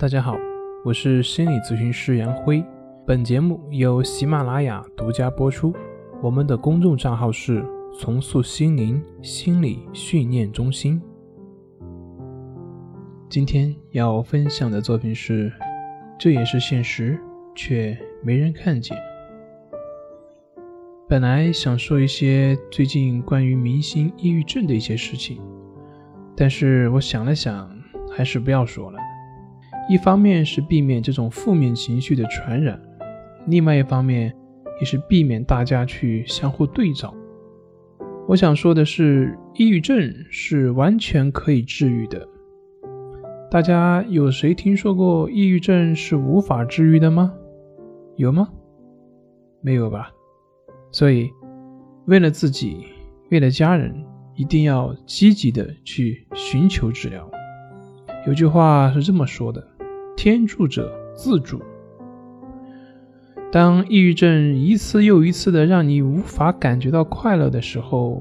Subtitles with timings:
[0.00, 0.38] 大家好，
[0.84, 2.64] 我是心理咨询师杨辉。
[3.04, 5.74] 本节目由喜马拉雅独家播出。
[6.22, 7.64] 我们的公众账号是
[7.98, 11.02] “重塑心灵心理训练中心”。
[13.28, 15.52] 今天要分享的作品是：
[16.16, 17.18] 这也是现实，
[17.56, 18.96] 却没人看见。
[21.08, 25.42] 本来想说一些最近关于明星抑郁症的一些事情，
[26.36, 27.68] 但是我想了想，
[28.16, 29.00] 还是不要说了。
[29.88, 32.78] 一方面是避免这种负面情绪的传染，
[33.46, 34.34] 另外一方面
[34.80, 37.14] 也是避免大家去相互对照。
[38.28, 42.28] 我想说的是，抑郁症是完全可以治愈的。
[43.50, 47.32] 大家有谁听说过抑郁症是无法治愈的吗？
[48.16, 48.46] 有吗？
[49.62, 50.10] 没有吧。
[50.92, 51.30] 所以，
[52.04, 52.84] 为了自己，
[53.30, 57.26] 为了家人，一定要积极的去寻求治疗。
[58.26, 59.66] 有句话是这么说的。
[60.18, 61.62] 天助者自助。
[63.52, 68.20] 当抑郁症一次又一次的让你无法感觉到快乐的时候，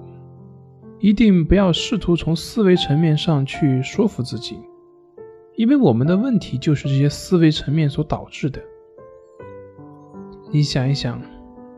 [1.00, 4.60] 一定不要试图从思维层面上去说服自己，
[5.56, 8.62] 因为我们的问题就是这些思维层面所导致的。
[10.52, 11.20] 你想一想，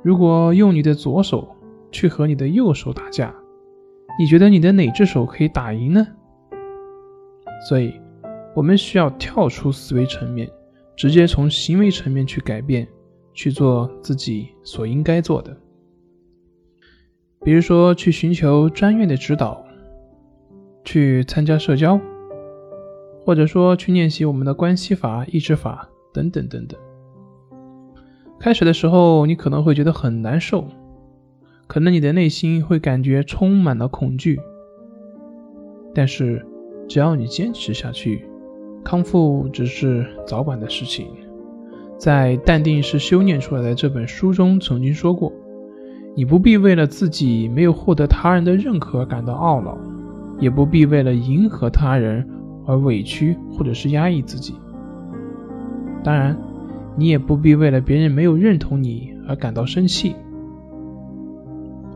[0.03, 1.47] 如果用你的左手
[1.91, 3.33] 去和你的右手打架，
[4.19, 6.05] 你觉得你的哪只手可以打赢呢？
[7.69, 7.93] 所以。
[8.55, 10.49] 我们需要跳出思维层面，
[10.95, 12.87] 直接从行为层面去改变，
[13.33, 15.55] 去做自己所应该做的。
[17.41, 19.65] 比如说，去寻求专业的指导，
[20.83, 21.99] 去参加社交，
[23.23, 26.77] 或者说去练习我们的关系法、意志法等等等等。
[28.39, 30.65] 开始的时候，你可能会觉得很难受，
[31.67, 34.39] 可能你的内心会感觉充满了恐惧，
[35.93, 36.45] 但是
[36.89, 38.28] 只要你坚持下去。
[38.83, 41.07] 康复只是早晚的事情。
[41.97, 45.31] 在《淡定是修炼出来的》这本书中曾经说过
[46.15, 49.77] ：“你不必为了自己没有获得他人的认可而感到懊恼，
[50.39, 52.25] 也不必为了迎合他人
[52.65, 54.55] 而委屈或者是压抑自己。
[56.01, 56.37] 当然，
[56.95, 60.15] 你也不必为了别人没有认同你而感到生气。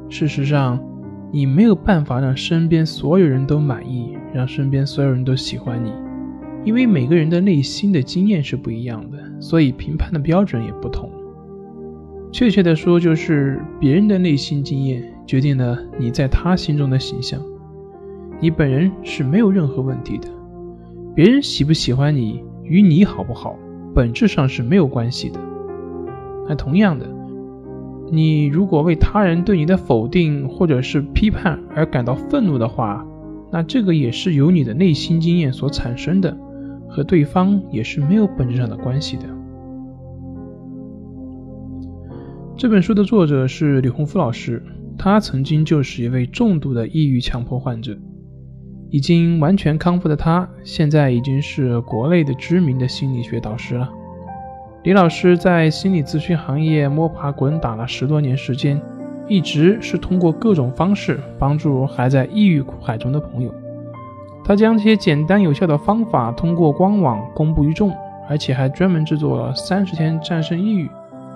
[0.09, 0.77] 事实上，
[1.31, 5.93] 你没有办法让身边所有人都满意，让身边所有人都喜欢你。”
[6.65, 11.09] 因为每个人的内心的经验是不一样的，所以评判的标准也不同。
[12.31, 17.39] 确切的说，就是别人的内心经验决定了你在他心中的形象。
[18.39, 20.27] 你本人是没有任何问题的，
[21.13, 23.57] 别人喜不喜欢你与你好不好，
[23.93, 25.39] 本质上是没有关系的。
[26.47, 27.05] 那同样的，
[28.09, 33.05] 你如果为他人对你的否定或者是批判而感到愤怒的话，
[33.51, 36.35] 那这个也是由你的内心经验所产生的。
[36.93, 39.23] 和对方也是没有本质上的关系的。
[42.55, 44.63] 这本书的作者是李洪福老师，
[44.95, 47.97] 他曾经就是一位重度的抑郁强迫患者，
[48.91, 53.89] 已经完全康复的他，现在已经是国内的知名的心理学导师了。
[54.83, 58.79] 李老师在心理咨询行业摸爬滚打了十多年时间，
[59.27, 63.51] 一直是通过各种方式帮助还在抑郁苦海中的朋友。
[64.45, 67.91] 他将这些简单有效的方法通过官网公布于众，
[68.29, 70.87] 而且还专门制作了《三十天战胜抑郁》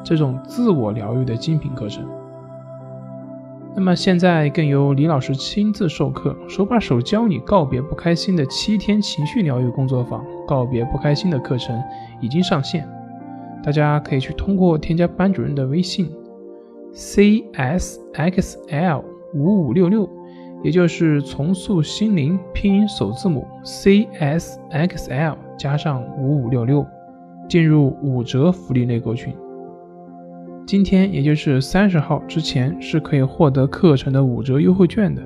[0.04, 2.06] 这种自我疗愈的精品课程。
[3.74, 10.26] 那么现在更由李老师亲自授课，手把手教你告别不开心的七天情绪疗愈工作坊。
[10.48, 11.80] 告别不开心的课程
[12.20, 12.90] 已经上线，
[13.64, 16.10] 大家可以去通过添加班主任的微信
[16.92, 19.04] c s x l
[19.36, 20.17] 五五六六。
[20.68, 26.86] 也就是重塑心灵拼音首字母 C S X L 加上五五六六，
[27.48, 29.34] 进入五折福利内购群。
[30.66, 35.24] 今天也就是三十号之前是可以获得课程的五折优惠券的，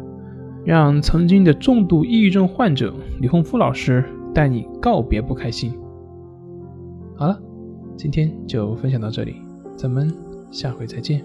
[0.63, 5.73] 让曾经的重度抑郁症患者李洪福老师带你告别不开心。
[7.15, 7.41] 好了，
[7.97, 9.37] 今天就分享到这里，
[9.75, 10.07] 咱们
[10.51, 11.23] 下回再见。